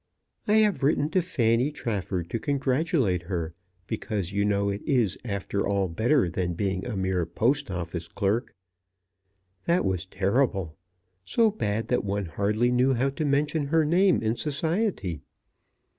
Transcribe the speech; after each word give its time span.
I 0.47 0.53
have 0.53 0.81
written 0.81 1.11
to 1.11 1.21
Fanny 1.21 1.69
Trafford 1.71 2.27
to 2.31 2.39
congratulate 2.39 3.21
her; 3.21 3.53
because 3.85 4.31
you 4.31 4.43
know 4.43 4.67
it 4.69 4.81
is 4.83 5.15
after 5.23 5.67
all 5.67 5.87
better 5.89 6.27
than 6.27 6.55
being 6.55 6.83
a 6.87 6.97
mere 6.97 7.23
Post 7.23 7.69
Office 7.69 8.07
clerk. 8.07 8.55
That 9.65 9.85
was 9.85 10.07
terrible; 10.07 10.75
so 11.23 11.51
bad 11.51 11.89
that 11.89 12.03
one 12.03 12.25
hardly 12.25 12.71
knew 12.71 12.95
how 12.95 13.11
to 13.11 13.25
mention 13.25 13.67
her 13.67 13.85
name 13.85 14.23
in 14.23 14.35
society! 14.37 15.21